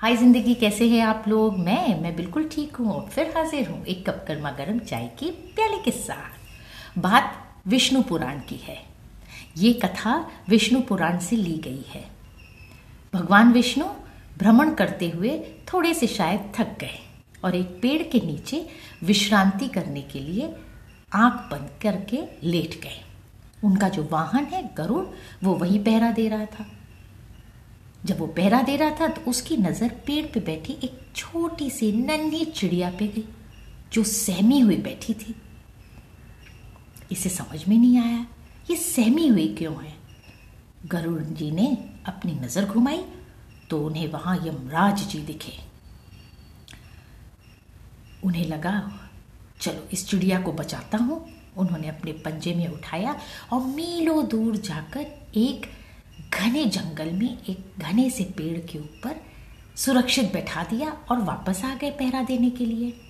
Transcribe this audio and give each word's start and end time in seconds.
हाय 0.00 0.16
ज़िंदगी 0.16 0.54
कैसे 0.54 0.88
हैं 0.88 1.00
आप 1.02 1.24
लोग? 1.28 1.58
मैं 1.58 2.00
मैं 2.02 2.14
बिल्कुल 2.16 2.44
ठीक 2.52 2.76
हूँ 2.76 3.08
फिर 3.08 3.32
हाजिर 3.36 3.68
हूँ 3.68 3.84
एक 3.84 4.08
कप 4.08 4.24
गर्मा 4.28 4.50
गर्म 4.50 4.78
चाय 4.78 5.06
की 5.18 5.30
प्याले 5.56 5.78
के 5.84 5.90
साथ। 5.90 6.98
बात 6.98 7.34
विष्णु 7.66 8.02
पुराण 8.02 8.38
की 8.40 8.56
है। 8.56 8.78
ये 9.56 9.72
कथा 9.82 10.14
विष्णु 10.48 10.80
पुराण 10.80 11.18
से 11.18 11.36
ली 11.36 11.56
गई 11.64 11.84
है। 11.88 12.04
भगवान 13.12 13.52
विष्णु 13.52 13.86
भ्रमण 14.38 14.74
करते 14.74 15.10
हुए 15.10 15.38
थोड़े 15.72 15.92
से 15.94 16.06
शायद 16.06 16.50
थक 16.58 16.76
गए 16.80 16.98
और 17.44 17.56
एक 17.56 17.78
पेड़ 17.82 18.02
के 18.02 18.26
नीचे 18.26 18.66
विश्रांति 19.04 19.68
करने 19.68 20.02
के 20.02 20.20
लिए 20.20 20.52
आँख 21.14 21.48
बंद 21.52 21.70
करके 21.82 22.22
लेट 22.42 22.80
गए। 22.82 23.00
उनका 23.64 23.88
जो 23.88 24.08
वाहन 24.12 24.44
है, 24.44 24.68
गरुड़, 24.76 25.04
वो 25.44 25.54
वही 25.54 25.78
पहरा 25.78 26.12
दे 26.12 26.28
रहा 26.28 26.44
था। 26.48 26.66
जब 28.06 28.18
वो 28.18 28.26
पहरा 28.26 28.60
दे 28.62 28.76
रहा 28.76 28.90
था 28.90 29.06
तो 29.08 29.30
उसकी 29.30 29.56
नज़र 29.56 29.88
पेड़ 30.06 30.24
पे 30.26 30.40
बैठी 30.40 30.72
एक 30.84 31.00
छोटी 31.16 31.70
सी 31.70 31.90
नन्ही 31.94 32.44
चिड़िया 32.44 32.90
पे 32.90 33.06
गई, 33.06 33.24
जो 33.92 34.02
सहमी 34.04 34.60
हुई 34.60 34.76
बैठी 34.78 35.14
थी। 35.14 35.34
इसे 37.12 37.28
समझ 37.28 37.66
में 37.68 37.76
नहीं 37.78 37.98
आया, 37.98 38.26
ये 38.70 38.76
सहमी 38.76 39.26
हुई 39.28 39.46
क्यों 39.54 39.74
है? 39.74 39.92
गरुड़ 40.86 41.22
जी 41.22 41.50
ने 41.50 41.66
अपनी 42.06 42.32
नज़र 42.34 42.66
घुमाई 42.66 43.04
तो 43.70 43.80
उन्हें 43.86 44.06
वहाँ 44.08 44.36
यमराज 44.36 45.06
जी 45.08 45.18
दिखे। 45.22 45.52
उन्हें 48.24 48.46
लगा, 48.46 48.72
चलो, 49.60 49.88
इस 49.92 50.08
चिड़िया 50.08 50.40
को 50.40 50.52
बचाता 50.52 50.98
हूँ। 50.98 51.24
उन्होंने 51.56 51.88
अपने 51.88 52.12
पंजे 52.24 52.54
में 52.54 52.66
उठाया 52.68 53.14
और 53.52 53.62
मीलों 53.66 54.26
दूर 54.28 54.56
जाकर 54.58 55.06
एक 55.36 55.66
घने 56.40 56.64
जंगल 56.64 57.10
में 57.10 57.38
एक 57.48 57.72
घने 57.78 58.10
से 58.10 58.24
पेड़ 58.24 58.58
के 58.58 58.78
ऊपर 58.78 59.16
सुरक्षित 59.76 60.32
बैठा 60.32 60.62
दिया 60.62 60.90
और 60.90 61.20
वापस 61.20 61.64
आ 61.64 61.74
गए 61.74 61.90
पहरा 61.90 62.22
देने 62.22 62.50
के 62.50 62.66
लिए। 62.66 63.00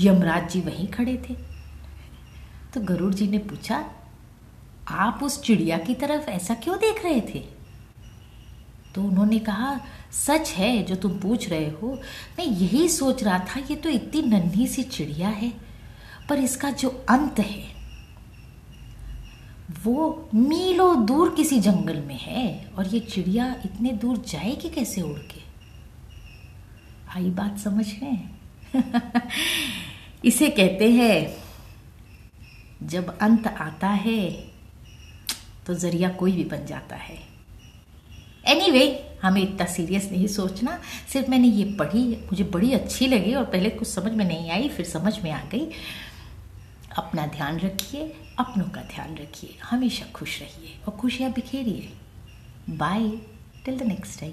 यमराज 0.00 0.50
जी 0.50 0.60
वहीं 0.60 0.88
खड़े 0.88 1.22
थे। 1.30 1.34
तो 2.74 2.80
गरुड़ 2.80 3.14
जी 3.14 3.28
ने 3.28 3.38
पूछा, 3.38 3.90
आप 4.88 5.20
उस 5.22 5.42
चिड़िया 5.42 5.78
की 5.78 5.94
तरफ़ 5.94 6.30
ऐसा 6.30 6.54
क्यों 6.54 6.76
देख 6.76 7.04
रहे 7.04 7.20
थे? 7.20 7.44
तो 8.94 9.02
उन्होंने 9.02 9.38
कहा, 9.38 9.80
सच 10.12 10.50
है, 10.50 10.82
जो 10.82 10.94
तुम 10.94 11.18
पूछ 11.20 11.48
रहे 11.48 11.70
हो। 11.70 12.00
मैं 12.38 12.46
यही 12.46 12.88
सोच 12.88 13.24
रहा 13.24 13.38
था, 13.38 13.60
ये 13.60 13.76
तो 13.76 13.88
इतनी 13.88 14.22
नन्ही 14.22 14.66
सी 14.66 14.82
चिड़िया 14.82 15.28
है, 15.28 15.52
पर 16.28 16.38
इसका 16.38 16.70
जो 16.70 17.04
अंत 17.08 17.38
है 17.38 17.71
वो 19.84 20.28
मीलों 20.34 21.06
दूर 21.06 21.34
किसी 21.34 21.60
जंगल 21.60 21.96
में 21.96 22.18
है 22.18 22.70
और 22.78 22.86
ये 22.86 23.00
चिड़िया 23.00 23.56
इतने 23.64 23.92
दूर 23.92 24.16
जाएगी 24.16 24.68
कैसे 24.68 25.02
उड़ 25.02 25.18
के? 25.18 25.40
आई 27.16 27.30
बात 27.30 27.58
समझ 27.58 27.86
में 28.02 28.30
इसे 30.24 30.48
कहते 30.48 30.90
हैं 30.90 31.36
जब 32.82 33.18
अंत 33.18 33.46
आता 33.46 33.88
है 33.88 34.30
तो 35.66 35.74
ज़रिया 35.74 36.08
कोई 36.08 36.32
भी 36.32 36.44
बन 36.44 36.66
जाता 36.66 36.96
है। 36.96 37.18
एनीवे 38.46 38.78
anyway, 38.78 39.22
हमें 39.22 39.42
इतना 39.42 39.66
सीरियस 39.66 40.08
नहीं 40.12 40.26
सोचना। 40.26 40.80
सिर्फ़ 41.12 41.30
मैंने 41.30 41.48
ये 41.48 41.64
पढ़ी 41.64 42.16
मुझे 42.16 42.44
बड़ी 42.44 42.72
अच्छी 42.72 43.06
लगी 43.06 43.34
और 43.34 43.44
पहले 43.44 43.70
कुछ 43.70 43.88
समझ 43.88 44.12
में 44.12 44.24
नहीं 44.24 44.50
आई 44.50 44.68
फिर 44.68 44.86
समझ 44.86 45.20
में 45.22 45.30
आ 45.30 45.40
गई। 45.44 45.70
अपना 46.98 47.26
ध्यान 47.26 47.58
रखिए, 47.58 48.16
अपनों 48.38 48.64
का 48.64 48.82
ध्यान 48.82 49.16
रखिए। 49.16 49.58
हमेशा 49.64 50.06
खुश 50.14 50.40
रहिए 50.42 50.78
और 50.86 50.96
खुशियाँ 50.96 51.32
बिखेरिए। 51.32 51.92
Bye 52.70 53.08
till 53.64 53.78
the 53.78 53.82
next 53.82 54.20
time 54.20 54.32